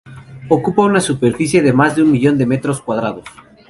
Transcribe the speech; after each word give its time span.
Ocupa 0.49 0.81
una 0.81 0.99
superficie 0.99 1.61
de 1.61 1.73
más 1.73 1.95
de 1.95 2.01
un 2.01 2.11
millón 2.11 2.35
de 2.39 2.47
metros 2.47 2.81
cuadrados. 2.81 3.25